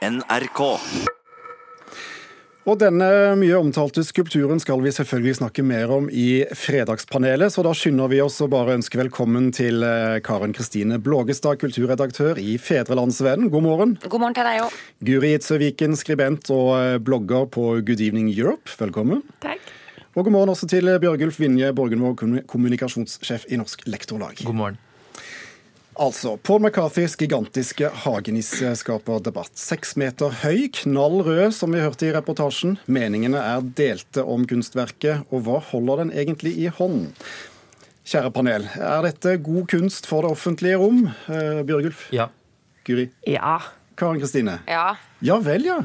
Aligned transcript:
NRK. 0.00 0.60
Og 2.68 2.76
denne 2.80 3.08
mye 3.40 3.56
omtalte 3.58 4.00
skulpturen 4.04 4.60
skal 4.62 4.80
vi 4.84 4.92
selvfølgelig 4.94 5.34
snakke 5.40 5.64
mer 5.64 5.92
om 5.92 6.06
i 6.12 6.42
Fredagspanelet, 6.56 7.52
så 7.52 7.64
da 7.66 7.74
skynder 7.76 8.08
vi 8.12 8.20
oss 8.24 8.38
å 8.40 8.48
bare 8.52 8.78
ønske 8.78 9.00
velkommen 9.00 9.50
til 9.56 9.84
eh, 9.84 10.16
Karen 10.24 10.54
Kristine 10.56 11.00
Blågestad, 11.02 11.60
kulturredaktør 11.60 12.40
i 12.40 12.56
Fedrelandsvennen. 12.60 13.52
God 13.52 13.66
morgen. 13.66 13.94
God 14.06 14.22
morgen 14.22 14.36
til 14.40 14.48
deg 14.48 14.64
òg. 14.64 14.80
Guri 15.08 15.34
Itzøviken, 15.36 15.96
skribent 16.00 16.52
og 16.54 16.74
eh, 16.78 16.98
blogger 17.00 17.48
på 17.52 17.72
Good 17.84 18.00
Evening 18.00 18.32
Europe. 18.32 18.72
Velkommen. 18.80 19.24
Takk. 19.44 19.72
Og 20.16 20.24
god 20.24 20.36
morgen 20.36 20.54
også 20.56 20.68
til 20.70 20.88
Bjørgulf 21.00 21.40
Vinje, 21.40 21.74
Borgenvåg, 21.76 22.24
kommunikasjonssjef 22.48 23.50
i 23.52 23.60
Norsk 23.60 23.84
Lektorlag. 23.88 24.40
God 24.48 24.64
morgen. 24.64 24.86
Altså, 25.98 26.36
Paul 26.36 26.62
McCarthys 26.62 27.16
gigantiske 27.18 27.88
hagenisse 28.04 28.70
skaper 28.78 29.20
debatt. 29.24 29.50
Seks 29.58 29.96
meter 30.00 30.32
høy, 30.44 30.68
knall 30.80 31.20
rød, 31.26 31.50
som 31.56 31.74
vi 31.74 31.82
hørte 31.82 32.06
i 32.06 32.12
reportasjen. 32.14 32.78
Meningene 32.86 33.40
er 33.42 33.64
delte 33.76 34.22
om 34.22 34.46
kunstverket, 34.48 35.26
og 35.34 35.44
hva 35.48 35.58
holder 35.72 36.04
den 36.04 36.14
egentlig 36.14 36.54
i 36.62 36.70
hånden? 36.70 37.10
Kjære 38.10 38.30
panel, 38.34 38.64
er 38.80 39.04
dette 39.04 39.36
god 39.44 39.66
kunst 39.70 40.08
for 40.08 40.24
det 40.24 40.32
offentlige 40.32 40.78
rom? 40.80 41.04
Eh, 41.28 41.60
Bjørgulf? 41.66 42.06
Ja. 42.14 42.30
Guri? 42.86 43.10
Ja. 43.28 43.58
Karen 44.00 44.22
Kristine? 44.22 44.60
Ja. 44.70 44.94
Ja 45.20 45.36
vel, 45.44 45.66
ja. 45.68 45.76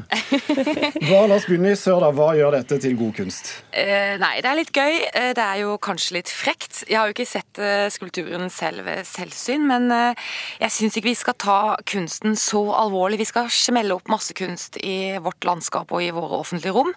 Hva, 1.04 1.26
la 1.28 1.36
oss 1.36 1.44
begynne 1.44 1.74
i 1.74 1.76
sør, 1.76 2.00
da. 2.00 2.08
Hva 2.16 2.30
gjør 2.38 2.54
dette 2.56 2.78
til 2.80 2.94
god 2.96 3.12
kunst? 3.18 3.50
Eh, 3.76 4.14
nei, 4.16 4.38
det 4.40 4.48
er 4.48 4.56
litt 4.56 4.70
gøy. 4.72 4.94
Eh, 5.10 5.32
det 5.36 5.44
er 5.44 5.58
jo 5.60 5.74
kanskje 5.82 6.14
litt 6.16 6.30
frekt. 6.32 6.78
Jeg 6.88 6.96
har 6.96 7.10
jo 7.10 7.12
ikke 7.12 7.26
sett 7.28 7.60
eh, 7.60 7.84
skulpturen 7.92 8.48
selv 8.52 8.86
ved 8.86 9.04
selvsyn, 9.04 9.66
men 9.68 9.92
eh, 9.92 10.30
jeg 10.62 10.72
syns 10.72 10.96
ikke 10.96 11.10
vi 11.10 11.18
skal 11.20 11.36
ta 11.36 11.58
kunsten 11.84 12.32
så 12.40 12.62
alvorlig. 12.78 13.20
Vi 13.20 13.28
skal 13.28 13.50
smelle 13.52 13.92
opp 13.98 14.08
masse 14.08 14.32
kunst 14.36 14.80
i 14.80 15.18
vårt 15.20 15.44
landskap 15.44 15.92
og 15.92 16.00
i 16.00 16.08
våre 16.16 16.40
offentlige 16.40 16.72
rom. 16.72 16.94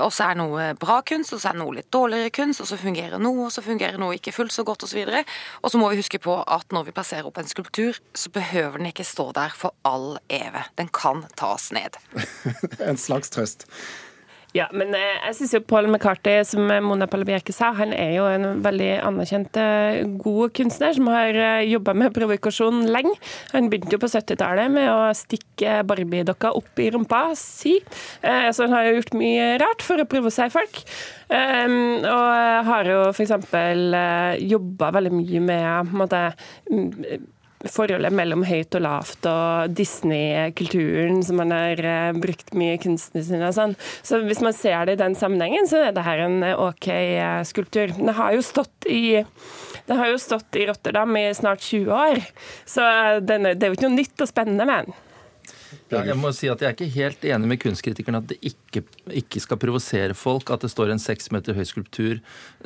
Og 0.00 0.08
så 0.16 0.30
er 0.30 0.40
noe 0.40 0.70
bra 0.80 1.00
kunst, 1.06 1.34
og 1.36 1.42
så 1.42 1.52
er 1.52 1.60
noe 1.60 1.76
litt 1.76 1.90
dårligere 1.92 2.32
kunst, 2.40 2.64
og 2.64 2.70
så 2.70 2.80
fungerer 2.80 3.20
noe, 3.20 3.50
og 3.50 3.52
så 3.52 3.62
fungerer 3.64 4.00
noe 4.00 4.16
ikke 4.16 4.32
fullt 4.34 4.54
så 4.54 4.64
godt, 4.64 4.88
osv. 4.88 5.02
Og, 5.04 5.12
så 5.12 5.60
og 5.60 5.74
så 5.74 5.82
må 5.82 5.92
vi 5.92 6.00
huske 6.00 6.22
på 6.24 6.40
at 6.40 6.72
når 6.72 6.88
vi 6.88 6.96
plasserer 6.96 7.28
opp 7.28 7.38
en 7.42 7.52
skulptur, 7.52 8.00
så 8.16 8.32
behøver 8.32 8.80
den 8.80 8.90
ikke 8.94 9.06
stå 9.06 9.28
der 9.36 9.52
for 9.52 9.76
all 9.84 10.16
evig. 10.32 10.64
Den 10.80 10.88
kan 10.94 11.26
ta 11.36 11.49
tas 11.50 11.72
ned. 11.76 11.98
en 12.88 13.00
slags 13.00 13.34
trøst. 13.34 13.66
Ja, 14.50 14.64
men 14.74 14.90
eh, 14.98 15.18
jeg 15.28 15.36
syns 15.38 15.52
jo 15.54 15.60
Paul 15.62 15.86
McCarthy, 15.86 16.32
som 16.46 16.66
Mona 16.82 17.06
Palabierke 17.10 17.54
sa, 17.54 17.68
han 17.76 17.92
er 17.94 18.16
jo 18.16 18.24
en 18.26 18.64
veldig 18.64 18.88
anerkjent 19.06 19.58
eh, 19.62 20.00
god 20.18 20.50
kunstner 20.58 20.96
som 20.96 21.06
har 21.12 21.38
eh, 21.38 21.68
jobba 21.70 21.94
med 21.94 22.10
provokasjon 22.16 22.82
lenge. 22.90 23.14
Han 23.54 23.70
begynte 23.70 23.94
jo 23.94 24.02
på 24.02 24.10
70-tallet 24.10 24.74
med 24.74 24.90
å 24.90 25.12
stikke 25.14 25.84
Barbie-dokka 25.86 26.50
opp 26.58 26.82
i 26.82 26.90
rumpa 26.90 27.22
si. 27.38 27.76
Så 28.20 28.64
han 28.64 28.74
har 28.74 28.88
jo 28.88 28.96
gjort 28.98 29.14
mye 29.18 29.46
rart 29.62 29.84
for 29.86 30.02
å 30.02 30.08
provosere 30.10 30.50
folk. 30.52 30.82
Og 31.30 32.66
har 32.66 32.90
jo 32.90 33.02
f.eks. 33.12 33.34
jobba 34.50 34.90
veldig 34.96 35.12
mye 35.14 35.42
med 35.46 35.94
måte, 35.94 36.22
forholdet 37.68 38.12
mellom 38.16 38.44
høyt 38.48 38.72
og 38.78 38.84
lavt 38.86 39.26
og 39.28 39.74
Disney-kulturen 39.76 41.20
som 41.26 41.40
man 41.42 41.52
har 41.52 41.82
uh, 41.84 42.16
brukt 42.16 42.54
mye 42.56 42.78
i 42.78 42.80
kunstene 42.80 43.24
sine 43.26 43.50
og 43.50 43.56
sånn. 43.56 43.76
Så 44.06 44.22
hvis 44.24 44.40
man 44.44 44.56
ser 44.56 44.86
det 44.88 44.96
i 44.96 45.02
den 45.02 45.16
sammenhengen, 45.18 45.68
så 45.68 45.84
er 45.88 45.96
det 45.96 46.06
her 46.06 46.24
en 46.24 46.40
eh, 46.46 46.56
OK 46.56 46.88
uh, 46.88 47.42
skulptur. 47.48 47.92
Den 47.98 48.14
har 48.16 48.32
jo 48.36 48.44
stått 48.46 48.88
i 48.88 49.20
den 49.90 49.98
har 49.98 50.12
jo 50.12 50.18
stått 50.22 50.54
i 50.54 50.68
Rotterdam 50.68 51.16
i 51.18 51.24
snart 51.34 51.64
20 51.66 51.88
år, 51.90 52.20
så 52.68 52.84
den, 53.26 53.48
det 53.58 53.64
er 53.66 53.72
jo 53.72 53.78
ikke 53.78 53.88
noe 53.88 53.98
nytt 53.98 54.22
og 54.22 54.30
spennende 54.30 54.66
med 54.68 54.86
den. 54.86 54.98
Ja, 55.90 56.04
jeg 56.06 56.18
må 56.20 56.30
si 56.34 56.46
at 56.50 56.60
jeg 56.62 56.68
er 56.70 56.76
ikke 56.76 56.94
helt 56.94 57.24
enig 57.26 57.48
med 57.50 57.60
kunstkritikerne 57.62 58.20
at 58.22 58.28
det 58.30 58.36
ikke, 58.46 58.84
ikke 59.22 59.42
skal 59.42 59.58
provosere 59.58 60.14
folk 60.14 60.52
at 60.54 60.62
det 60.62 60.70
står 60.70 60.92
en 60.92 61.02
seks 61.02 61.30
meter 61.34 61.56
høy 61.56 61.64
skulptur 61.66 62.20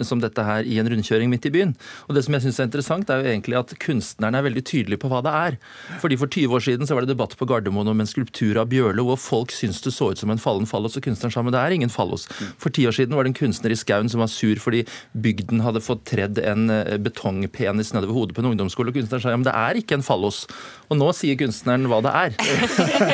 som 0.05 0.21
dette 0.21 0.45
her 0.45 0.67
i 0.69 0.77
en 0.81 0.91
rundkjøring 0.91 1.31
midt 1.33 1.49
i 1.49 1.53
byen. 1.55 1.73
Og 2.09 2.19
Det 2.19 2.25
som 2.27 2.37
jeg 2.37 2.45
synes 2.45 2.61
er 2.61 2.69
interessant, 2.69 3.11
er 3.11 3.23
jo 3.23 3.31
egentlig 3.33 3.57
at 3.59 3.73
kunstnerne 3.81 4.41
er 4.41 4.47
veldig 4.47 4.65
tydelige 4.69 5.01
på 5.01 5.09
hva 5.13 5.23
det 5.25 5.33
er. 5.35 5.59
Fordi 6.03 6.19
For 6.21 6.31
20 6.31 6.57
år 6.57 6.65
siden 6.67 6.89
så 6.89 6.97
var 6.97 7.07
det 7.07 7.15
debatt 7.15 7.37
på 7.39 7.49
Gardermoen 7.49 7.89
om 7.91 8.01
en 8.01 8.11
skulptur 8.11 8.61
av 8.61 8.69
Bjørlo, 8.73 9.07
hvor 9.09 9.21
folk 9.21 9.55
syntes 9.55 9.81
det 9.85 9.95
så 9.97 10.11
ut 10.13 10.21
som 10.21 10.31
en 10.31 10.41
fallen 10.41 10.69
fallos, 10.69 10.97
og 10.97 11.05
kunstneren 11.07 11.33
sa 11.33 11.43
men 11.43 11.55
det 11.55 11.63
er 11.63 11.77
ingen 11.77 11.93
fallos. 11.93 12.29
For 12.61 12.73
ti 12.75 12.87
år 12.89 12.97
siden 12.97 13.17
var 13.17 13.25
det 13.25 13.33
en 13.33 13.41
kunstner 13.41 13.73
i 13.73 13.79
skauen 13.79 14.11
som 14.13 14.23
var 14.23 14.31
sur 14.33 14.61
fordi 14.61 14.85
bygden 15.17 15.65
hadde 15.65 15.83
fått 15.85 16.05
tredd 16.09 16.39
en 16.43 16.69
eh, 16.73 16.97
betongpenis 17.01 17.93
nedover 17.97 18.17
hodet 18.17 18.37
på 18.37 18.45
en 18.45 18.53
ungdomsskole, 18.53 18.93
og 18.93 19.01
kunstneren 19.01 19.25
sa 19.25 19.33
ja, 19.33 19.41
men 19.41 19.49
det 19.49 19.57
er 19.57 19.81
ikke 19.81 19.99
en 19.99 20.07
fallos. 20.07 20.45
Og 20.91 21.01
nå 21.01 21.11
sier 21.17 21.39
kunstneren 21.41 21.89
hva 21.91 22.01
det 22.05 22.15
er. 22.15 23.14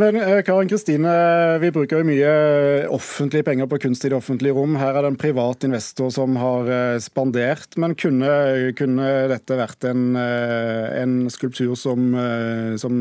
Men 0.00 0.16
eh, 0.16 0.42
Karen 0.42 0.68
Kristine, 0.68 1.10
vi 1.60 1.68
bruker 1.74 2.00
jo 2.00 2.06
mye 2.08 2.30
offentlige 2.88 3.44
penger 3.44 3.68
på 3.68 3.78
kunst 3.82 4.04
i 4.06 4.10
det 4.12 4.16
offentlige 4.16 4.54
rom. 4.56 4.78
Her 4.80 4.96
er 4.96 5.04
det 5.04 5.10
en 5.12 5.18
privat 5.20 5.66
investor 5.66 6.08
som 6.14 6.38
har 6.40 6.70
eh, 6.72 7.00
spandert. 7.04 7.76
Men 7.80 7.92
kunne, 7.98 8.30
kunne 8.78 9.08
dette 9.28 9.58
vært 9.60 9.84
en, 9.90 10.14
eh, 10.16 11.02
en 11.02 11.14
skulptur 11.32 11.74
som, 11.76 12.14
som 12.80 12.96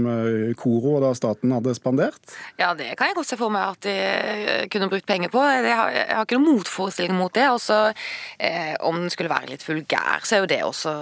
Koro 0.60 0.98
da 1.04 1.14
staten 1.16 1.54
hadde 1.56 1.76
spandert? 1.78 2.20
Ja, 2.60 2.74
det 2.76 2.92
kan 3.00 3.12
jeg 3.12 3.20
godt 3.20 3.30
se 3.30 3.40
for 3.40 3.54
meg 3.54 3.78
at 3.78 3.88
de 3.88 4.68
kunne 4.74 4.90
brukt 4.92 5.08
penger 5.08 5.32
på. 5.32 5.44
Jeg 5.46 5.72
har, 5.80 5.94
jeg 5.96 6.18
har 6.18 6.28
ikke 6.28 6.40
noen 6.42 6.60
motforestilling 6.60 7.16
mot 7.16 7.34
det. 7.38 7.48
Også, 7.54 7.80
eh, 8.44 8.76
om 8.84 9.00
den 9.06 9.14
skulle 9.14 9.32
være 9.32 9.54
litt 9.54 9.64
vulgær, 9.64 10.28
så 10.28 10.36
er 10.36 10.44
jo 10.44 10.52
det 10.52 10.60
også 10.68 10.96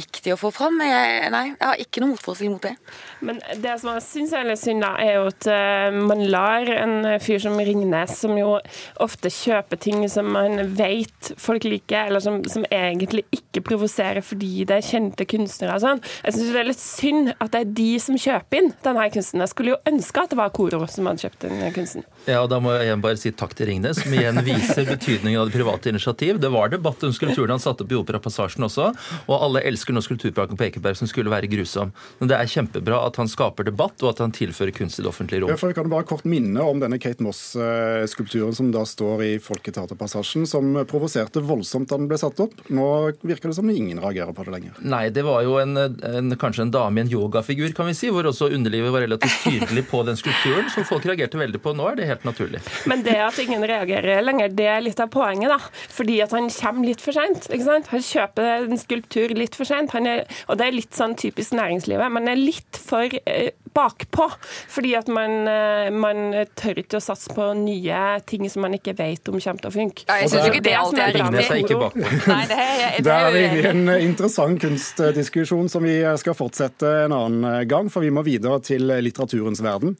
viktig 0.00 0.32
å 0.32 0.40
få 0.40 0.52
fram. 0.54 0.80
Jeg, 0.80 1.28
nei, 1.34 1.44
jeg 1.52 1.66
har 1.66 1.84
ikke 1.84 2.04
noen 2.04 2.14
motforestilling 2.16 2.56
mot 2.56 2.64
det. 2.70 2.74
Men 3.20 3.44
det 3.60 3.76
som 3.82 3.92
jeg 3.92 4.06
syns 4.08 4.36
er 4.38 4.48
litt 4.48 4.62
synd, 4.62 4.86
da, 4.86 4.94
er 5.02 5.18
jo 5.18 5.28
at 5.28 5.41
uh, 5.48 5.88
man 5.92 6.24
lar 6.32 6.68
en 6.72 7.06
fyr 7.22 7.40
som 7.42 7.58
Ringnes, 7.58 8.14
som 8.20 8.36
jo 8.38 8.56
ofte 9.02 9.30
kjøper 9.32 9.80
ting 9.82 10.04
som 10.10 10.30
man 10.34 10.60
vet 10.76 11.32
folk 11.40 11.64
liker, 11.66 12.08
eller 12.08 12.22
som, 12.24 12.40
som 12.48 12.66
egentlig 12.70 13.24
ikke 13.34 13.62
provoserer 13.66 14.24
fordi 14.24 14.66
det 14.68 14.78
er 14.78 14.86
kjente 14.86 15.26
kunstnere 15.28 15.76
og 15.76 15.84
sånn. 15.84 16.02
Jeg 16.26 16.36
syns 16.36 16.52
det 16.52 16.62
er 16.62 16.68
litt 16.68 16.82
synd 16.82 17.32
at 17.36 17.52
det 17.54 17.62
er 17.62 17.74
de 17.82 17.90
som 18.02 18.18
kjøper 18.18 18.60
inn 18.60 18.72
denne 18.84 19.08
kunsten. 19.14 19.42
Jeg 19.42 19.52
skulle 19.52 19.74
jo 19.74 19.80
ønske 19.88 20.24
at 20.24 20.32
det 20.32 20.40
var 20.40 20.52
Koro 20.54 20.82
som 20.90 21.08
hadde 21.08 21.26
kjøpt 21.26 21.46
den 21.46 21.62
kunsten. 21.76 22.06
Ja, 22.26 22.42
og 22.42 22.50
Da 22.52 22.58
må 22.62 22.74
jeg 22.76 22.88
igjen 22.88 23.02
bare 23.02 23.18
si 23.20 23.32
takk 23.34 23.54
til 23.58 23.70
Ringnes, 23.70 24.02
som 24.02 24.12
igjen 24.14 24.38
viser 24.46 24.86
betydningen 24.88 25.40
av 25.40 25.48
det 25.48 25.56
private 25.56 25.92
initiativ. 25.92 26.40
Det 26.42 26.50
var 26.52 26.72
debatt 26.72 27.02
om 27.06 27.14
skulpturen 27.14 27.54
han 27.54 27.62
satte 27.62 27.86
opp 27.86 27.94
i 27.94 27.98
Operapassasjen 27.98 28.66
også, 28.66 28.90
og 29.26 29.34
alle 29.38 29.64
elsker 29.68 29.96
nå 29.96 30.02
skulpturparken 30.04 30.58
på 30.58 30.68
Ekeberg, 30.68 30.98
som 30.98 31.10
skulle 31.10 31.32
være 31.32 31.50
grusom. 31.52 31.94
Men 32.20 32.30
det 32.30 32.38
er 32.38 32.50
kjempebra 32.50 33.00
at 33.06 33.18
han 33.20 33.30
skaper 33.30 33.68
debatt, 33.70 33.96
og 34.02 34.12
at 34.12 34.22
han 34.24 34.34
tilfører 34.34 34.74
kunst 34.76 35.00
i 35.00 35.04
det 35.04 35.08
offentlige 35.08 35.21
rom. 35.30 35.50
Ja, 35.50 35.56
for 35.60 35.72
vi 35.72 35.76
kan 35.76 35.90
bare 35.92 36.06
kort 36.08 36.24
minne 36.28 36.64
om 36.66 36.80
denne 36.82 36.98
Kate 37.02 37.22
Moss-skulpturen 37.24 38.54
som 38.56 38.70
da 38.74 38.84
står 38.88 39.24
i 39.26 39.30
Folketeaterpassasjen, 39.42 40.46
som 40.48 40.74
provoserte 40.88 41.42
voldsomt 41.44 41.90
da 41.90 41.98
den 42.00 42.08
ble 42.10 42.18
satt 42.20 42.40
opp. 42.42 42.54
Nå 42.72 42.86
virker 43.22 43.52
det 43.52 43.58
som 43.58 43.70
ingen 43.70 44.00
reagerer 44.02 44.34
på 44.36 44.46
det 44.46 44.54
lenger. 44.56 44.78
Nei, 44.82 45.04
det 45.14 45.24
var 45.26 45.42
jo 45.46 45.58
en, 45.62 45.76
en, 45.78 46.36
kanskje 46.40 46.66
en 46.66 46.74
dame 46.74 47.00
i 47.00 47.04
en 47.06 47.12
yogafigur, 47.12 47.72
kan 47.76 47.88
vi 47.90 47.96
si, 47.98 48.10
hvor 48.12 48.26
også 48.28 48.50
underlivet 48.52 48.94
var 48.94 49.06
relativt 49.06 49.38
tydelig 49.46 49.86
på 49.90 50.02
den 50.08 50.18
skulpturen, 50.20 50.70
som 50.74 50.86
folk 50.88 51.06
reagerte 51.08 51.40
veldig 51.40 51.62
på. 51.62 51.74
Nå 51.76 51.88
er 51.90 52.00
det 52.00 52.10
helt 52.10 52.26
naturlig. 52.28 52.62
Men 52.90 53.04
det 53.06 53.18
at 53.22 53.38
ingen 53.42 53.64
reagerer 53.68 54.22
lenger, 54.24 54.52
det 54.56 54.68
er 54.70 54.84
litt 54.84 55.00
av 55.02 55.10
poenget, 55.12 55.52
da. 55.52 55.58
Fordi 55.92 56.20
at 56.24 56.34
han 56.36 56.50
kommer 56.52 56.88
litt 56.88 57.02
for 57.04 57.16
seint. 57.16 57.48
Han 57.92 58.06
kjøper 58.06 58.68
en 58.68 58.80
skulptur 58.80 59.34
litt 59.36 59.56
for 59.58 59.68
seint. 59.68 59.92
Og 59.92 60.58
det 60.58 60.66
er 60.66 60.74
litt 60.74 60.96
sånn 60.96 61.16
typisk 61.18 61.56
næringslivet. 61.56 62.12
Man 62.12 62.30
er 62.30 62.40
litt 62.40 62.78
for 62.80 63.08
eh, 63.26 63.52
bakpå. 63.74 64.28
Fordi 64.72 64.94
at 64.98 65.08
man, 65.12 65.48
eh, 65.48 65.90
man, 65.90 66.34
tør 66.58 66.82
ikke 66.82 66.98
å 66.98 67.04
satse 67.04 67.32
på 67.34 67.48
nye 67.58 68.02
ting 68.28 68.48
som 68.50 68.64
man 68.66 68.76
ikke 68.76 68.94
vet 68.98 69.28
om 69.30 69.38
kommer 69.40 69.64
til 69.64 69.70
å 69.70 69.74
funke. 69.74 70.06
Ja, 70.08 70.18
jeg 70.22 70.32
syns 70.32 70.50
ikke 70.50 70.64
det 70.64 70.74
alltid 70.78 71.02
er 71.02 71.16
riktig. 71.16 71.78
Nei, 72.32 72.42
det 72.50 72.58
er, 72.58 72.98
det 73.06 73.16
er, 73.16 73.36
det 73.36 73.44
er 73.48 73.70
en 73.72 73.94
interessant 73.96 74.60
kunstdiskusjon 74.62 75.70
som 75.72 75.86
vi 75.86 75.98
skal 76.20 76.36
fortsette 76.38 76.92
en 77.06 77.16
annen 77.16 77.68
gang, 77.70 77.90
for 77.92 78.04
vi 78.04 78.12
må 78.14 78.24
videre 78.26 78.60
til 78.64 78.92
litteraturens 79.02 79.62
verden. 79.64 79.96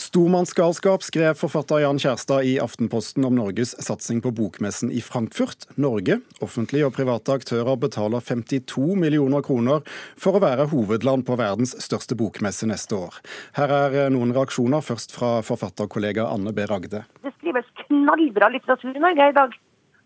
Stormannsgalskap 0.00 1.04
skrev 1.06 1.38
forfatter 1.38 1.84
Jan 1.84 2.00
Kjærstad 2.02 2.46
i 2.48 2.56
Aftenposten 2.62 3.24
om 3.26 3.36
Norges 3.38 3.74
satsing 3.82 4.20
på 4.24 4.32
bokmessen 4.34 4.90
i 4.92 5.02
Frankfurt. 5.04 5.68
Norge, 5.80 6.20
offentlige 6.44 6.88
og 6.88 6.96
private 6.96 7.38
aktører, 7.38 7.76
betaler 7.80 8.24
52 8.24 8.94
millioner 8.98 9.44
kroner 9.46 9.84
for 10.18 10.36
å 10.36 10.42
være 10.44 10.68
hovedland 10.72 11.26
på 11.26 11.38
verdens 11.38 11.76
største 11.82 12.18
bokmesse 12.18 12.68
neste 12.70 12.98
år. 12.98 13.13
Her 13.58 13.74
er 13.78 13.96
eh, 14.04 14.12
noen 14.12 14.34
reaksjoner, 14.36 14.84
først 14.84 15.14
fra 15.16 15.38
forfatterkollega 15.46 16.26
Anne 16.30 16.54
B. 16.56 16.66
Ragde. 16.70 17.04
Det 17.24 17.34
skrives 17.38 17.68
knallbra 17.84 18.50
litteratur 18.54 18.94
i 18.94 19.02
Norge 19.02 19.28
i 19.30 19.36
dag, 19.36 19.58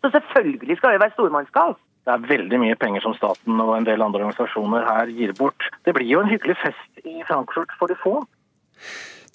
så 0.02 0.12
selvfølgelig 0.14 0.78
skal 0.78 0.96
det 0.96 1.04
være 1.04 1.16
stormannsgal. 1.16 1.76
Det 2.08 2.14
er 2.14 2.28
veldig 2.30 2.58
mye 2.62 2.76
penger 2.80 3.04
som 3.04 3.12
staten 3.18 3.60
og 3.60 3.74
en 3.76 3.84
del 3.84 4.00
andre 4.00 4.24
organisasjoner 4.24 4.86
her 4.88 5.10
gir 5.12 5.34
bort. 5.36 5.66
Det 5.84 5.92
blir 5.96 6.08
jo 6.08 6.22
en 6.22 6.30
hyggelig 6.30 6.56
fest 6.62 7.02
i 7.04 7.18
Frankfurt 7.28 7.74
for 7.76 7.92
de 7.92 7.98
få. 8.00 8.14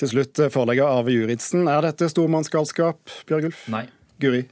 Til 0.01 0.09
slutt, 0.09 0.41
forlegger 0.49 0.89
Arve 0.89 1.13
Juritzen. 1.13 1.67
Er 1.69 1.85
dette 1.85 2.09
stormannsgalskap, 2.09 3.13
Bjørgulf? 3.29 3.67
Nei. 3.69 3.85
Guri? 4.23 4.47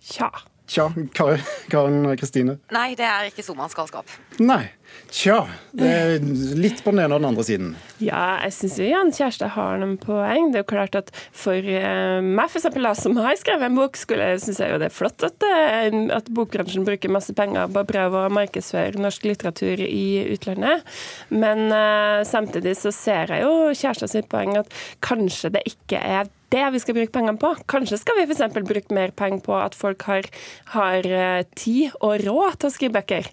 Tja. 0.00 0.30
Tja, 0.68 0.90
Karen 1.16 2.02
Kristine? 2.20 2.58
Nei, 2.74 2.90
det 2.98 3.06
er 3.08 3.30
ikke 3.30 3.44
stormannsgalskap. 3.46 4.10
Nei. 4.44 4.66
Tja. 5.12 5.38
Det 5.72 5.88
er 5.88 6.24
litt 6.58 6.82
på 6.84 6.92
den 6.92 7.00
ene 7.02 7.16
og 7.16 7.22
den 7.22 7.28
andre 7.30 7.44
siden. 7.46 7.70
Ja, 8.04 8.38
jeg 8.44 8.52
syns 8.56 8.76
Jan 8.84 9.12
Kjærstad 9.16 9.54
har 9.54 9.80
noen 9.80 9.96
poeng. 10.00 10.50
Det 10.52 10.60
er 10.60 10.64
jo 10.64 10.68
klart 10.68 10.98
at 11.00 11.10
for 11.32 11.56
uh, 11.56 12.20
meg, 12.20 12.50
for 12.50 12.60
eksempel, 12.60 12.88
som 12.98 13.16
har 13.20 13.40
skrevet 13.40 13.68
en 13.68 13.78
bok, 13.78 13.96
syns 13.96 14.60
jeg 14.60 14.74
jo 14.74 14.80
det 14.80 14.90
er 14.90 14.96
flott 14.96 15.24
at, 15.24 15.48
uh, 15.48 15.98
at 16.18 16.28
bokbransjen 16.36 16.84
bruker 16.88 17.12
masse 17.12 17.32
penger 17.36 17.72
på 17.72 17.84
å 17.84 17.88
prøve 17.88 18.26
å 18.26 18.32
markedsføre 18.36 19.00
norsk 19.00 19.28
litteratur 19.30 19.84
i 19.86 20.06
utlandet. 20.34 20.84
Men 21.32 21.68
uh, 21.72 22.24
samtidig 22.28 22.76
så 22.80 22.92
ser 22.92 23.32
jeg 23.32 23.48
jo 23.48 23.72
Kjærstad 23.72 24.12
sitt 24.12 24.28
poeng 24.32 24.58
at 24.60 24.72
kanskje 25.04 25.54
det 25.56 25.64
ikke 25.72 26.00
er 26.00 26.28
det 26.54 26.64
vi 26.72 26.80
skal 26.82 26.96
bruke 26.96 27.12
pengene 27.14 27.40
på. 27.40 27.50
Kanskje 27.70 27.98
skal 28.00 28.18
vi 28.18 28.26
f.eks. 28.28 28.56
bruke 28.56 28.94
mer 28.96 29.12
penger 29.16 29.42
på 29.44 29.56
at 29.58 29.76
folk 29.78 30.04
har, 30.08 30.28
har, 30.74 31.06
eh, 31.06 31.42
tid 31.58 31.96
og 32.00 32.24
råd 32.24 32.58
til 32.58 32.70
å 32.70 32.74
skrive 32.74 32.96
bøker. 32.98 33.28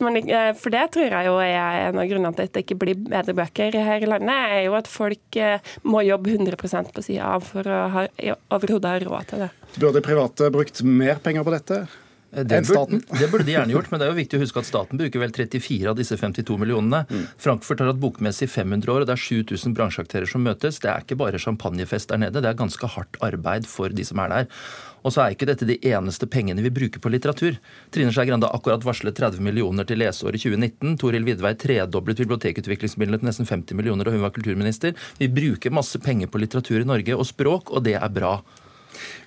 Man, 0.00 0.18
for 0.60 0.74
det 0.74 0.84
tror 0.94 1.16
jeg 1.16 1.30
jo 1.30 1.38
er 1.42 1.88
en 1.88 2.00
av 2.00 2.10
grunnene 2.10 2.36
til 2.36 2.50
at 2.50 2.54
det 2.54 2.64
ikke 2.64 2.80
blir 2.82 3.00
bedre 3.00 3.36
bøker 3.38 3.80
her 3.90 4.04
i 4.04 4.10
landet, 4.10 4.54
er 4.58 4.66
jo 4.68 4.76
at 4.78 4.90
folk 4.90 5.40
eh, 5.40 5.72
må 5.82 6.04
jobbe 6.06 6.36
100 6.36 6.60
på 6.60 7.02
sida 7.04 7.34
av 7.34 7.46
for 7.46 7.66
å 7.66 7.80
ha, 7.96 8.06
overhodet 8.54 9.00
råd 9.06 9.32
til 9.32 9.44
det. 9.46 9.50
Burde 9.80 10.04
private 10.04 10.52
brukt 10.54 10.84
mer 10.86 11.20
penger 11.22 11.46
på 11.46 11.54
dette? 11.54 11.82
Eh, 12.32 12.44
det 12.44 12.62
burde, 12.68 13.00
det 13.18 13.30
burde, 13.30 13.44
de 13.44 13.54
gjerne 13.56 13.74
gjort, 13.74 13.90
men 13.90 14.00
det 14.00 14.06
er 14.06 14.12
jo 14.12 14.18
viktig 14.20 14.38
å 14.38 14.42
huske 14.44 14.62
at 14.62 14.68
staten 14.68 15.00
bruker 15.00 15.22
vel 15.22 15.32
34 15.34 15.90
av 15.90 15.96
disse 15.98 16.18
52 16.20 16.58
millionene. 16.62 17.02
Mm. 17.10 17.24
Frankfurt 17.42 17.82
har 17.82 17.90
hatt 17.90 18.02
bokmesse 18.02 18.46
i 18.46 18.50
500 18.50 18.92
år, 18.92 19.02
og 19.02 19.10
det 19.10 19.16
er 19.16 19.24
7000 19.24 19.74
bransjeaktører 19.78 20.30
som 20.30 20.44
møtes. 20.46 20.78
Det 20.82 20.92
er 20.92 21.02
ikke 21.02 21.18
bare 21.20 21.42
champagnefest 21.42 22.12
der 22.12 22.22
nede, 22.22 22.42
det 22.42 22.52
er 22.52 22.60
ganske 22.60 22.92
hardt 22.94 23.18
arbeid 23.26 23.66
for 23.70 23.90
de 23.90 24.06
som 24.06 24.22
er 24.22 24.34
der. 24.34 24.54
Og 25.00 25.14
så 25.14 25.24
er 25.24 25.34
ikke 25.34 25.48
dette 25.48 25.64
de 25.64 25.78
eneste 25.88 26.28
pengene 26.28 26.60
vi 26.60 26.72
bruker 26.76 27.00
på 27.00 27.10
litteratur. 27.12 27.56
Trine 27.90 28.12
Skei 28.12 28.28
Grande 28.28 28.50
har 28.50 28.58
akkurat 28.58 28.84
varslet 28.84 29.16
30 29.16 29.40
millioner 29.42 29.88
til 29.88 30.02
leseåret 30.02 30.42
2019. 30.44 30.98
Toril 31.00 31.24
Vidvei 31.24 31.54
tredoblet 31.56 32.20
bibliotekutviklingsmidlene 32.20 33.22
til 33.22 33.30
nesten 33.30 33.48
50 33.48 33.78
millioner 33.80 34.06
da 34.06 34.12
hun 34.12 34.26
var 34.26 34.34
kulturminister. 34.36 34.92
Vi 35.18 35.30
bruker 35.32 35.72
masse 35.72 35.98
penger 36.04 36.28
på 36.28 36.42
litteratur 36.42 36.82
i 36.82 36.88
Norge 36.88 37.16
og 37.16 37.24
språk, 37.32 37.72
og 37.72 37.88
det 37.88 37.96
er 37.96 38.12
bra. 38.12 38.36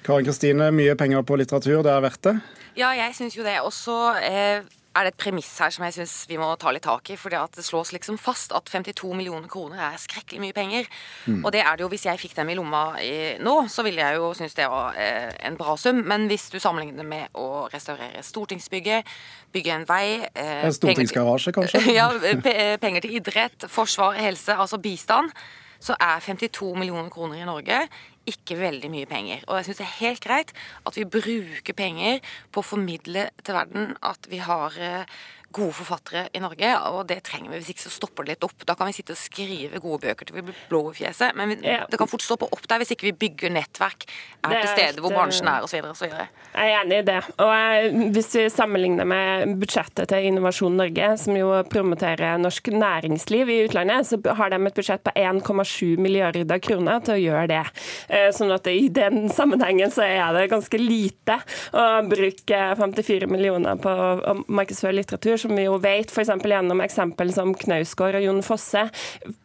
Karin 0.04 0.28
Kristine, 0.28 0.70
mye 0.76 0.96
penger 1.00 1.26
på 1.28 1.38
litteratur, 1.40 1.82
det 1.86 1.92
er 1.94 2.06
verdt 2.06 2.30
det? 2.30 2.38
Ja, 2.78 2.94
jeg 2.98 3.14
syns 3.18 3.38
jo 3.38 3.46
det. 3.46 3.60
Og 3.62 3.74
så 3.76 3.98
eh, 4.20 4.64
er 4.94 5.08
det 5.08 5.14
et 5.14 5.20
premiss 5.20 5.50
her 5.62 5.72
som 5.74 5.86
jeg 5.88 5.96
syns 5.96 6.14
vi 6.30 6.38
må 6.38 6.48
ta 6.62 6.72
litt 6.74 6.86
tak 6.86 7.10
i. 7.14 7.18
For 7.20 7.34
det 7.34 7.66
slås 7.66 7.94
liksom 7.96 8.20
fast 8.22 8.54
at 8.56 8.70
52 8.70 9.14
millioner 9.18 9.50
kroner 9.52 9.82
er 9.90 10.02
skrekkelig 10.02 10.42
mye 10.44 10.56
penger. 10.56 10.90
Mm. 11.26 11.42
Og 11.42 11.50
det 11.56 11.64
er 11.64 11.78
det 11.78 11.86
jo 11.86 11.90
hvis 11.94 12.06
jeg 12.10 12.22
fikk 12.22 12.36
dem 12.38 12.54
i 12.54 12.58
lomma 12.58 12.84
i, 13.02 13.14
nå, 13.44 13.56
så 13.74 13.86
ville 13.86 14.04
jeg 14.04 14.20
jo 14.20 14.30
synes 14.38 14.58
det 14.58 14.70
var 14.70 15.00
eh, 15.00 15.32
en 15.48 15.58
bra 15.60 15.78
sum. 15.82 16.04
Men 16.10 16.28
hvis 16.32 16.50
du 16.54 16.60
sammenligner 16.60 17.04
det 17.04 17.10
med 17.10 17.42
å 17.42 17.66
restaurere 17.74 18.24
stortingsbygget, 18.26 19.10
bygge 19.54 19.76
en 19.80 19.90
vei 19.90 20.06
eh, 20.30 20.62
En 20.68 20.78
stortingsgarasje, 20.78 21.56
kanskje? 21.56 21.84
ja, 22.00 22.10
eh, 22.30 22.78
penger 22.82 23.06
til 23.06 23.20
idrett, 23.20 23.70
forsvar, 23.72 24.18
helse, 24.22 24.58
altså 24.58 24.82
bistand 24.82 25.34
så 25.84 25.96
er 26.00 26.22
52 26.24 26.70
millioner 26.80 27.10
kroner 27.12 27.42
i 27.42 27.48
Norge 27.48 27.82
ikke 28.30 28.58
veldig 28.60 28.90
mye 28.94 29.10
penger. 29.10 29.44
Og 29.48 29.58
jeg 29.58 29.68
syns 29.68 29.82
det 29.82 29.88
er 29.88 30.00
helt 30.00 30.24
greit 30.24 30.54
at 30.88 30.98
vi 30.98 31.08
bruker 31.18 31.78
penger 31.78 32.22
på 32.52 32.64
å 32.64 32.68
formidle 32.68 33.28
til 33.44 33.58
verden 33.58 33.96
at 34.06 34.30
vi 34.32 34.40
har 34.44 34.78
eh, 34.80 35.18
gode 35.54 35.76
forfattere 35.78 36.28
i 36.34 36.42
Norge, 36.44 36.70
og 36.90 37.06
det 37.10 37.20
trenger 37.28 37.52
vi. 37.54 37.62
Hvis 37.62 37.74
ikke 37.74 37.86
så 37.86 37.94
stopper 37.94 38.26
det 38.26 38.36
litt 38.36 38.48
opp. 38.48 38.66
Da 38.68 38.76
kan 38.78 38.90
vi 38.90 38.96
sitte 38.98 39.16
og 39.16 39.20
skrive 39.20 39.82
gode 39.84 40.02
bøker 40.08 40.28
til 40.28 40.38
vi 40.38 40.46
blir 40.50 40.58
blå 40.70 40.82
i 40.92 40.98
fjeset, 40.98 41.36
men 41.38 41.56
ja. 41.62 41.84
det 41.90 42.00
kan 42.02 42.10
fort 42.10 42.26
stoppe 42.26 42.50
opp 42.50 42.66
der 42.70 42.82
hvis 42.82 42.94
ikke 42.96 43.10
vi 43.10 43.16
bygger 43.26 43.54
nettverk, 43.54 44.08
er, 44.44 44.50
er 44.50 44.64
til 44.64 44.72
stede 44.74 45.04
hvor 45.04 45.14
bransjen 45.14 45.50
er 45.50 45.66
osv. 45.66 45.84
Jeg 46.04 46.28
er 46.54 46.80
enig 46.82 47.02
i 47.04 47.06
det. 47.08 47.20
Og 47.38 47.52
jeg, 47.54 47.92
hvis 48.16 48.32
vi 48.38 48.46
sammenligner 48.54 49.08
med 49.10 49.56
budsjettet 49.62 50.10
til 50.12 50.30
Innovasjon 50.30 50.78
Norge, 50.80 51.12
som 51.22 51.38
jo 51.38 51.52
promoterer 51.70 52.42
norsk 52.42 52.72
næringsliv 52.74 53.52
i 53.54 53.60
utlandet, 53.68 54.10
så 54.10 54.20
har 54.38 54.54
de 54.54 54.60
et 54.60 54.78
budsjett 54.78 55.04
på 55.06 55.14
1,7 55.20 56.02
milliarder 56.02 56.60
kroner 56.64 57.04
til 57.06 57.18
å 57.18 57.22
gjøre 57.22 57.48
det. 57.52 57.64
Eh, 58.10 58.30
sånn 58.36 58.54
at 58.54 58.68
i 58.72 58.88
den 58.94 59.28
sammenhengen 59.34 59.92
så 59.94 60.06
er 60.06 60.36
det 60.36 60.50
ganske 60.52 60.80
lite 60.82 61.40
å 61.74 61.86
bruke 62.10 62.62
54 62.80 63.30
millioner 63.32 63.80
på 63.82 63.92
å 63.94 64.36
markedsføre 64.48 64.98
litteratur 64.98 65.40
som 65.44 65.56
vi 65.58 65.66
jo 65.68 65.78
vet, 65.84 66.12
f.eks. 66.12 66.32
gjennom 66.44 66.82
eksempel 66.84 67.32
som 67.36 67.54
Knausgård 67.58 68.18
og 68.20 68.26
Jon 68.26 68.42
Fosse, 68.46 68.86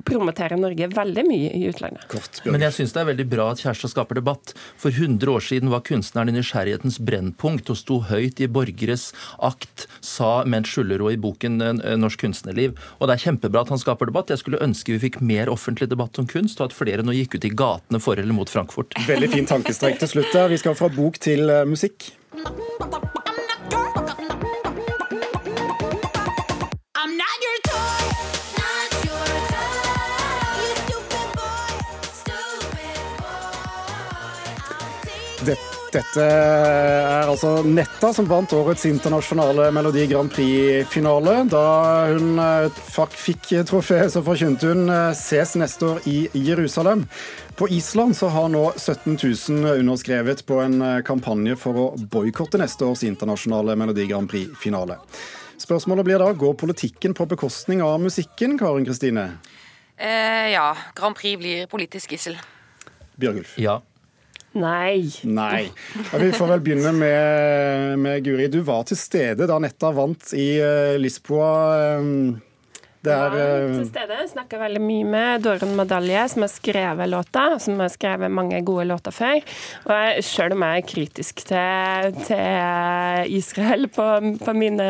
promoterer 0.09 0.59
Norge 0.61 0.89
veldig 0.93 1.25
mye 1.29 1.51
i 1.57 1.65
utlandet. 1.71 2.07
Kort, 2.11 2.41
Men 2.47 2.65
jeg 2.65 2.77
syns 2.79 2.95
det 2.95 3.03
er 3.03 3.11
veldig 3.11 3.29
bra 3.31 3.51
at 3.53 3.63
Kjærstad 3.63 3.93
skaper 3.93 4.21
debatt. 4.21 4.55
For 4.81 4.95
100 4.95 5.33
år 5.33 5.45
siden 5.45 5.73
var 5.73 5.85
kunstneren 5.87 6.33
i 6.33 6.37
nysgjerrighetens 6.39 7.01
brennpunkt 7.05 7.73
og 7.73 7.81
sto 7.81 8.01
høyt 8.09 8.43
i 8.45 8.51
borgeres 8.51 9.11
akt, 9.45 9.89
sa 10.05 10.45
Ment 10.49 10.69
Skjullerud 10.71 11.15
i 11.15 11.21
boken 11.21 11.61
eh, 11.65 11.97
'Norsk 11.99 12.25
kunstnerliv'. 12.25 12.79
Og 12.99 13.09
det 13.09 13.19
er 13.19 13.25
kjempebra 13.27 13.65
at 13.65 13.73
han 13.75 13.83
skaper 13.83 14.11
debatt. 14.11 14.33
Jeg 14.33 14.43
skulle 14.43 14.63
ønske 14.65 14.95
vi 14.95 15.03
fikk 15.09 15.21
mer 15.21 15.51
offentlig 15.53 15.91
debatt 15.91 16.19
om 16.19 16.29
kunst, 16.31 16.61
og 16.61 16.71
at 16.71 16.77
flere 16.77 17.05
nå 17.05 17.17
gikk 17.17 17.39
ut 17.39 17.49
i 17.49 17.55
gatene 17.55 18.03
for 18.03 18.19
eller 18.19 18.37
mot 18.37 18.51
Frankfurt. 18.51 18.97
Veldig 19.09 19.33
fin 19.35 19.49
tankestrek 19.49 20.01
til 20.01 20.15
slutt. 20.15 20.39
Vi 20.49 20.61
skal 20.61 20.79
fra 20.79 20.91
bok 20.93 21.19
til 21.23 21.51
musikk. 21.69 22.13
Dette 35.47 36.23
er 36.23 37.29
altså 37.29 37.63
Netta 37.63 38.11
som 38.15 38.27
vant 38.29 38.53
årets 38.57 38.83
internasjonale 38.89 39.69
Melodi 39.75 40.07
Grand 40.11 40.33
Prix-finale. 40.35 41.35
Da 41.51 41.63
hun 42.11 42.41
eh, 42.43 42.81
fikk 43.15 43.53
trofeet, 43.69 44.11
så 44.13 44.23
forkynte 44.27 44.73
hun 44.73 44.91
eh, 44.91 45.13
ses 45.17 45.55
neste 45.61 45.93
år 45.93 46.01
i 46.11 46.17
Jerusalem. 46.35 47.05
På 47.59 47.69
Island 47.71 48.17
så 48.19 48.31
har 48.35 48.51
nå 48.51 48.65
17 48.77 49.19
000 49.23 49.79
underskrevet 49.79 50.43
på 50.47 50.59
en 50.65 50.81
eh, 50.83 51.03
kampanje 51.07 51.57
for 51.61 51.83
å 51.85 51.87
boikotte 51.99 52.59
neste 52.59 52.89
års 52.89 53.05
internasjonale 53.07 53.77
Melodi 53.79 54.09
Grand 54.11 54.31
Prix-finale. 54.31 54.99
Spørsmålet 55.59 56.07
blir 56.07 56.23
da, 56.23 56.33
går 56.35 56.59
politikken 56.59 57.15
på 57.19 57.27
bekostning 57.31 57.83
av 57.83 58.01
musikken, 58.03 58.59
Karin 58.59 58.87
Kristine? 58.87 59.31
Eh, 59.99 60.51
ja. 60.55 60.73
Grand 60.99 61.19
Prix 61.19 61.39
blir 61.39 61.71
politisk 61.71 62.15
gissel. 62.15 62.39
Bjørgulf? 63.19 63.55
Ja. 63.59 63.81
Nei. 64.53 65.05
Nei. 65.23 65.69
Ja, 66.13 66.19
vi 66.19 66.33
får 66.33 66.53
vel 66.55 66.61
begynne 66.65 66.93
med, 66.97 67.99
med, 68.01 68.25
Guri. 68.25 68.49
Du 68.49 68.61
var 68.67 68.87
til 68.89 68.99
stede 68.99 69.49
da 69.49 69.59
Netta 69.61 69.93
vant 69.95 70.33
i 70.33 70.51
uh, 70.63 70.97
Lisboa. 71.01 71.99
Um, 72.01 72.39
det 73.05 73.15
er 73.15 73.37
uh... 73.37 73.75
til 73.77 73.91
stede. 73.91 74.21
Snakka 74.33 74.61
veldig 74.63 74.83
mye 74.83 75.09
med 75.09 75.45
Doren 75.47 75.77
Madalje, 75.79 76.25
som 76.33 76.47
har 76.47 76.53
skrevet 76.53 77.13
låta. 77.13 77.45
Som 77.63 77.83
har 77.85 77.93
skrevet 77.93 78.33
mange 78.33 78.63
gode 78.67 78.89
låter 78.89 79.15
før. 79.15 79.43
Og 79.87 79.93
jeg, 79.95 80.25
selv 80.31 80.57
om 80.57 80.65
jeg 80.67 80.83
er 80.83 80.89
kritisk 80.95 81.45
til, 81.53 82.17
til 82.25 83.37
Israel 83.39 83.91
på, 83.93 84.09
på 84.41 84.57
mine 84.57 84.89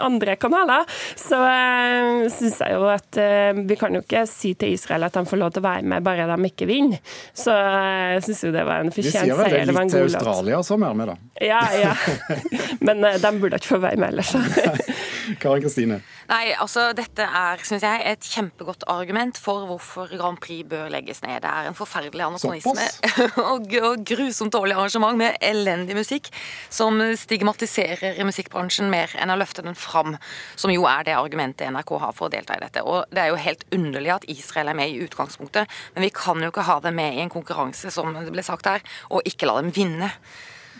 andre 0.00 0.36
kanaler, 0.40 0.86
så 1.18 1.38
uh, 1.40 2.26
syns 2.32 2.60
jeg 2.62 2.76
jo 2.76 2.86
at 2.90 3.20
uh, 3.20 3.60
vi 3.66 3.78
kan 3.78 3.94
jo 3.96 4.02
ikke 4.04 4.24
si 4.30 4.54
til 4.58 4.76
Israel 4.76 5.06
at 5.08 5.16
de 5.16 5.24
får 5.28 5.40
lov 5.40 5.54
til 5.54 5.64
å 5.64 5.68
være 5.68 5.86
med 5.88 6.06
bare 6.06 6.28
de 6.30 6.50
ikke 6.50 6.68
vinner. 6.70 7.02
Så 7.36 7.54
jeg 7.54 8.20
uh, 8.20 8.26
syns 8.26 8.44
jo 8.46 8.52
det 8.54 8.66
var 8.68 8.84
en 8.84 8.92
fortjent 8.94 9.14
seier. 9.14 9.32
Vi 9.32 9.36
sier 9.36 9.42
vel 9.42 9.56
det 9.56 9.76
litt 9.76 9.94
til 9.94 10.08
Australia 10.08 10.62
som 10.66 10.86
er 10.86 10.98
med, 10.98 11.12
da. 11.12 11.16
Ja, 11.46 11.62
ja. 11.76 11.94
Men 12.86 13.04
uh, 13.04 13.16
de 13.20 13.34
burde 13.40 13.60
ikke 13.60 13.74
få 13.76 13.82
være 13.84 14.00
med 14.00 14.14
ellers. 14.14 14.34
Karin 15.42 15.62
Kristine. 15.64 16.00
Nei, 16.30 16.54
altså 16.58 16.88
dette 16.96 17.24
er, 17.26 17.62
synes 17.66 17.84
jeg, 17.86 18.02
et 18.10 18.28
kjempegodt 18.32 18.86
argument 18.90 19.38
for 19.40 19.66
hvorfor 19.68 20.10
Grand 20.14 20.40
Prix 20.42 20.66
bør 20.68 20.90
legges 20.92 21.22
ned. 21.24 21.40
Det 21.44 21.50
er 21.50 21.68
en 21.68 21.76
forferdelig 21.78 22.24
anakronisme 22.26 22.86
og, 23.50 23.76
og 23.90 24.04
grusomt 24.06 24.54
dårlig 24.54 24.76
arrangement 24.76 25.18
med 25.20 25.38
elendig 25.44 25.96
musikk 25.98 26.30
som 26.70 27.00
stigmatiserer 27.18 28.18
musikkbransjen 28.26 28.90
mer 28.92 29.12
enn 29.20 29.34
å 29.34 29.38
løfte 29.38 29.64
den 29.66 29.78
fram, 29.78 30.16
som 30.58 30.72
jo 30.74 30.86
er 30.90 31.06
det 31.06 31.16
argumentet 31.18 31.70
NRK 31.74 31.94
har 32.02 32.16
for 32.16 32.28
å 32.28 32.34
delta 32.34 32.56
i 32.56 32.64
dette. 32.64 32.84
Og 32.86 33.06
Det 33.10 33.22
er 33.22 33.32
jo 33.32 33.40
helt 33.46 33.64
underlig 33.74 34.14
at 34.16 34.28
Israel 34.30 34.72
er 34.72 34.78
med 34.78 34.92
i 34.92 35.00
utgangspunktet, 35.06 35.70
men 35.94 36.06
vi 36.06 36.12
kan 36.14 36.42
jo 36.42 36.52
ikke 36.52 36.66
ha 36.68 36.80
dem 36.84 36.98
med 36.98 37.16
i 37.16 37.24
en 37.24 37.32
konkurranse, 37.32 37.90
som 37.94 38.14
det 38.16 38.34
ble 38.34 38.44
sagt 38.46 38.68
her, 38.68 38.84
og 39.10 39.26
ikke 39.28 39.48
la 39.48 39.60
dem 39.60 39.74
vinne. 39.74 40.12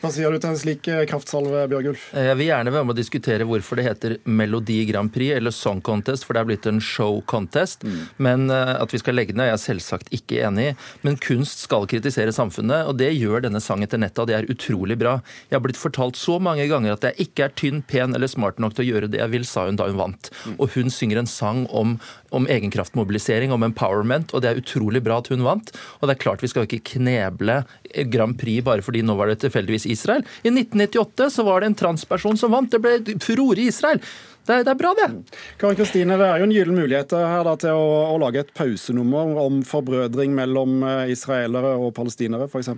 Hva 0.02 0.10
sier 0.12 0.32
du 0.32 0.38
til 0.40 0.52
en 0.52 0.58
slik 0.60 0.88
eh, 0.92 1.04
kraftsalve, 1.08 1.64
Bjørgulf? 1.70 1.86
Ulf? 1.86 2.26
jeg 2.26 2.36
vil 2.38 2.50
gjerne 2.50 2.72
være 2.74 2.86
med 2.86 2.94
å 2.94 2.98
diskutere 2.98 3.46
hvorfor 3.48 3.78
det 3.78 3.86
heter 3.86 4.14
Melodi 4.28 4.78
Grand 4.88 5.12
Prix 5.12 5.36
eller 5.36 5.54
Song 5.54 5.80
Contest, 5.84 6.26
for 6.26 6.36
det 6.36 6.42
er 6.42 6.48
blitt 6.50 6.68
en 6.68 6.80
show 6.82 7.20
contest. 7.30 7.86
Mm. 7.86 8.02
Men 8.26 8.46
eh, 8.52 8.74
at 8.76 8.92
vi 8.92 9.00
skal 9.00 9.16
legge 9.16 9.36
ned, 9.36 9.46
er 9.46 9.54
jeg 9.54 9.64
selvsagt 9.64 10.12
ikke 10.16 10.42
enig 10.48 10.70
i. 10.70 10.74
Men 11.06 11.18
kunst 11.22 11.64
skal 11.64 11.88
kritisere 11.90 12.34
samfunnet, 12.34 12.90
og 12.90 13.00
det 13.00 13.12
gjør 13.14 13.46
denne 13.46 13.62
sangen 13.64 13.88
til 13.90 14.02
nettet, 14.02 14.22
og 14.24 14.30
det 14.30 14.38
er 14.38 14.50
utrolig 14.52 14.98
bra. 15.00 15.16
Jeg 15.48 15.58
har 15.58 15.64
blitt 15.64 15.80
fortalt 15.80 16.20
så 16.20 16.38
mange 16.42 16.68
ganger 16.70 16.96
at 16.96 17.08
jeg 17.08 17.28
ikke 17.28 17.48
er 17.48 17.56
tynn, 17.56 17.82
pen 17.86 18.16
eller 18.18 18.30
smart 18.30 18.60
nok 18.62 18.76
til 18.76 18.86
å 18.86 18.90
gjøre 18.90 19.12
det 19.12 19.22
jeg 19.22 19.32
vil, 19.32 19.48
sa 19.48 19.68
hun 19.70 19.80
da 19.80 19.88
hun 19.88 20.00
vant. 20.00 20.32
Mm. 20.44 20.58
Og 20.58 20.76
hun 20.76 20.92
synger 20.92 21.22
en 21.22 21.30
sang 21.30 21.64
om 21.72 21.96
om 22.36 22.46
egenkraftmobilisering, 22.50 23.52
om 23.52 23.64
empowerment, 23.66 24.34
og 24.34 24.42
det 24.42 24.50
er 24.50 24.60
utrolig 24.60 25.02
bra 25.04 25.20
at 25.22 25.30
hun 25.32 25.44
vant. 25.46 25.72
Og 26.00 26.08
det 26.08 26.16
er 26.16 26.22
klart 26.22 26.44
vi 26.44 26.50
skal 26.50 26.66
ikke 26.66 26.82
kneble 26.96 27.62
Grand 28.12 28.36
Prix 28.38 28.64
bare 28.66 28.84
fordi 28.84 29.02
nå 29.06 29.16
var 29.18 29.30
det 29.30 29.40
tilfeldigvis 29.44 29.85
Israel. 29.92 30.24
I 30.42 30.52
1998 30.52 31.30
så 31.30 31.46
var 31.46 31.60
det 31.60 31.72
en 31.72 31.78
transperson 31.78 32.38
som 32.40 32.54
vant. 32.54 32.70
Det 32.70 32.80
ble 32.82 33.18
furore 33.22 33.62
i 33.62 33.68
Israel. 33.72 34.02
Det 34.46 34.60
det 34.66 34.72
er, 34.72 34.78
bra, 34.78 34.92
det. 34.98 35.08
Karin 35.60 35.76
Kristine, 35.78 36.16
Det 36.18 36.26
er 36.26 36.40
jo 36.40 36.46
en 36.46 36.54
gyllen 36.54 36.78
mulighet 36.78 37.12
her 37.16 37.42
da, 37.46 37.54
til 37.60 37.74
å, 37.74 37.86
å, 38.12 38.16
lage 38.22 38.44
et 38.44 38.52
pausenummer 38.56 39.36
om 39.42 39.60
forbrødring 39.66 40.34
mellom 40.36 40.82
eh, 40.86 41.12
israelere 41.12 41.74
og 41.80 41.92
palestinere, 41.96 42.46
f.eks. 42.46 42.70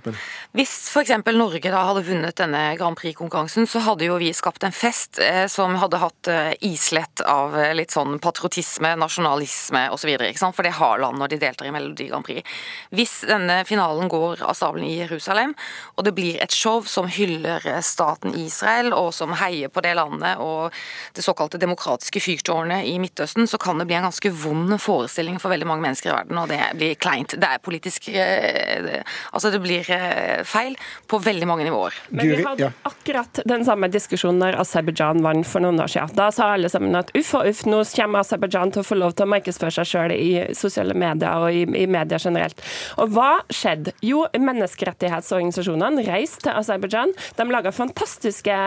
Hvis 0.56 0.74
f.eks. 0.92 1.12
Norge 1.36 1.70
da 1.70 1.84
hadde 1.90 2.04
vunnet 2.06 2.38
denne 2.40 2.62
Grand 2.80 2.96
Prix-konkurransen, 2.98 3.68
så 3.68 3.82
hadde 3.84 4.08
jo 4.08 4.16
vi 4.20 4.32
skapt 4.36 4.64
en 4.66 4.74
fest 4.74 5.20
eh, 5.22 5.44
som 5.50 5.76
hadde 5.78 6.00
hatt 6.02 6.30
eh, 6.32 6.52
islett 6.66 7.22
av 7.24 7.56
eh, 7.58 7.74
litt 7.76 7.94
sånn 7.94 8.18
patriotisme, 8.22 8.94
nasjonalisme 8.98 9.86
osv. 9.94 10.14
For 10.48 10.66
det 10.66 10.74
har 10.78 11.02
land 11.02 11.20
når 11.20 11.34
de 11.34 11.40
deltar 11.42 11.68
i 11.68 11.74
Melodi 11.74 12.08
Grand 12.08 12.26
Prix. 12.26 12.46
Hvis 12.94 13.20
denne 13.28 13.60
finalen 13.68 14.08
går 14.10 14.42
av 14.46 14.56
stabelen 14.58 14.88
i 14.88 14.96
Jerusalem, 15.02 15.54
og 15.96 16.06
det 16.06 16.14
blir 16.16 16.40
et 16.42 16.54
show 16.54 16.82
som 16.88 17.10
hyller 17.12 17.64
eh, 17.68 17.80
staten 17.84 18.34
Israel, 18.38 18.92
og 18.96 19.12
som 19.14 19.36
heier 19.38 19.72
på 19.72 19.84
det 19.84 19.94
landet 19.98 20.40
og 20.42 20.74
det 21.14 21.24
såkalte 21.24 21.57
demokratiske 21.60 22.22
fyrtårnet 22.22 22.86
i 22.88 22.96
Midtøsten, 23.02 23.48
så 23.50 23.58
kan 23.60 23.78
det 23.80 23.88
bli 23.88 23.98
en 23.98 24.06
ganske 24.08 24.32
vond 24.42 24.76
forestilling 24.80 25.38
for 25.42 25.52
veldig 25.52 25.68
mange 25.68 25.84
mennesker 25.84 26.12
i 26.12 26.16
verden, 26.16 26.40
og 26.40 26.50
det 26.52 26.60
blir 26.78 26.98
kleint. 27.00 27.36
Det 27.38 27.48
er 27.48 27.62
politisk 27.62 28.10
eh, 28.12 29.02
Altså, 29.32 29.50
det 29.52 29.60
blir 29.62 29.86
eh, 29.92 30.42
feil 30.48 30.76
på 31.10 31.20
veldig 31.22 31.46
mange 31.48 31.66
nivåer. 31.66 31.96
Men 32.14 32.30
vi 32.30 32.42
hadde 32.44 32.70
akkurat 32.88 33.40
den 33.48 33.64
samme 33.66 33.90
diskusjonen 33.92 34.40
når 34.42 34.58
Aserbajdsjan 34.62 35.22
vant 35.24 35.46
for 35.48 35.64
noen 35.64 35.80
år 35.82 35.90
siden. 35.92 36.14
Da 36.18 36.28
sa 36.34 36.52
alle 36.54 36.70
sammen 36.72 36.96
at 36.98 37.12
uff 37.18 37.34
og 37.38 37.48
uff, 37.50 37.64
nå 37.68 37.82
kommer 37.94 38.22
Aserbajdsjan 38.22 38.74
til 38.74 38.84
å 38.84 38.88
få 38.88 38.98
lov 38.98 39.14
til 39.18 39.26
å 39.26 39.32
markedsføre 39.34 39.74
seg 39.78 39.90
sjøl 39.92 40.14
i 40.14 40.30
sosiale 40.56 40.96
medier 40.98 41.44
og 41.44 41.54
i, 41.54 41.64
i 41.82 41.86
media 41.90 42.20
generelt. 42.22 42.62
Og 43.00 43.12
hva 43.16 43.30
skjedde? 43.52 43.94
Jo, 44.04 44.24
menneskerettighetsorganisasjonene 44.34 46.06
reiste 46.08 46.46
til 46.46 46.58
Aserbajdsjan. 46.58 47.14
De 47.38 47.48
laga 47.50 47.72
fantastiske 47.74 48.58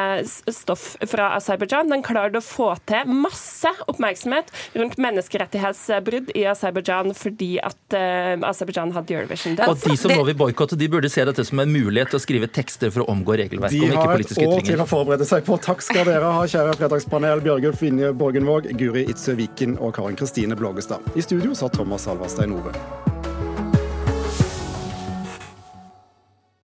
stoff 0.52 0.96
fra 1.10 1.32
Aserbajdsjan. 1.38 1.92
De 1.92 2.02
klarte 2.06 2.42
å 2.42 2.46
få 2.46 2.72
til 2.90 3.12
masse 3.12 3.72
oppmerksomhet 3.92 4.52
rundt 4.78 4.98
menneskerettighetsbrudd 5.02 6.32
i 6.38 6.46
Aserbajdsjan 6.52 7.14
fordi 7.18 7.52
at 7.64 7.98
uh, 7.98 8.48
Aserbajdsjan 8.50 8.94
hadde 8.96 9.16
Eurovision. 9.18 9.58
Og 9.68 9.78
de 9.84 9.98
som 10.00 10.14
nå 10.14 10.26
vil 10.30 10.38
boikotte, 10.40 10.80
de 10.80 10.90
burde 10.92 11.12
se 11.12 11.26
dette 11.28 11.46
som 11.48 11.62
en 11.64 11.72
mulighet 11.72 12.14
til 12.14 12.22
å 12.22 12.24
skrive 12.24 12.50
tekster 12.52 12.94
for 12.94 13.06
å 13.06 13.12
omgå 13.14 13.38
regelverket, 13.44 13.78
de 13.78 13.94
har 13.96 14.26
et 14.26 14.36
år 14.48 14.66
til 14.72 14.84
å 14.84 14.90
forberede 14.90 15.28
seg 15.28 15.46
på. 15.48 15.60
Takk 15.62 15.86
skal 15.86 16.08
dere 16.10 16.34
ha, 16.38 16.48
kjære 16.50 16.78
fredagspanel 16.80 17.44
Bjørgulf 17.46 17.84
Vinje 17.84 18.12
Borgenvåg, 18.18 18.72
Guri 18.80 19.06
Itzøe 19.12 19.38
Viken 19.40 19.78
og 19.80 19.96
Karin 19.98 20.20
Kristine 20.20 20.58
Blågestad. 20.58 21.14
I 21.16 21.26
studio 21.26 21.56
sa 21.58 21.72
Thomas 21.72 22.08
Alvarstein 22.12 22.56
Ove. 22.58 22.76